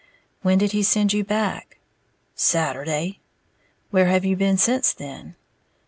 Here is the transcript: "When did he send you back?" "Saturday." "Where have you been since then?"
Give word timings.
"When 0.41 0.57
did 0.57 0.71
he 0.71 0.81
send 0.81 1.13
you 1.13 1.23
back?" 1.23 1.77
"Saturday." 2.33 3.19
"Where 3.91 4.07
have 4.07 4.25
you 4.25 4.35
been 4.35 4.57
since 4.57 4.93
then?" 4.93 5.35